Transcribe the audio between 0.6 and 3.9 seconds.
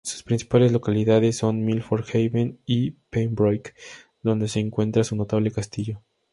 localidades son Milford Haven y Pembroke,